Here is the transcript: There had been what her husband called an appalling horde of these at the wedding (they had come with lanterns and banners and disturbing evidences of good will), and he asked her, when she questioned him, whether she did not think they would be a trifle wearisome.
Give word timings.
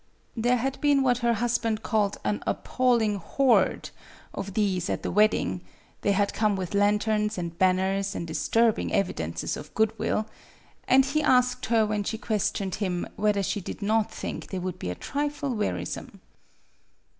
There 0.35 0.57
had 0.57 0.81
been 0.81 1.03
what 1.03 1.19
her 1.19 1.35
husband 1.35 1.83
called 1.83 2.17
an 2.25 2.41
appalling 2.47 3.17
horde 3.17 3.91
of 4.33 4.55
these 4.55 4.89
at 4.89 5.03
the 5.03 5.11
wedding 5.11 5.61
(they 6.01 6.13
had 6.13 6.33
come 6.33 6.55
with 6.55 6.73
lanterns 6.73 7.37
and 7.37 7.55
banners 7.59 8.15
and 8.15 8.25
disturbing 8.25 8.91
evidences 8.91 9.55
of 9.55 9.71
good 9.75 9.93
will), 9.99 10.25
and 10.87 11.05
he 11.05 11.21
asked 11.21 11.67
her, 11.67 11.85
when 11.85 12.03
she 12.03 12.17
questioned 12.17 12.73
him, 12.81 13.07
whether 13.15 13.43
she 13.43 13.61
did 13.61 13.83
not 13.83 14.11
think 14.11 14.47
they 14.47 14.57
would 14.57 14.79
be 14.79 14.89
a 14.89 14.95
trifle 14.95 15.53
wearisome. 15.53 16.19